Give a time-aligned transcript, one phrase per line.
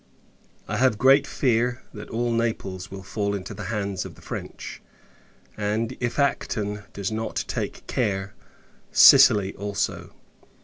[0.67, 4.81] I have great fear, that all Naples will fall into the hands of the French;
[5.55, 8.33] and, if Acton does not take care,
[8.91, 10.11] Sicily also.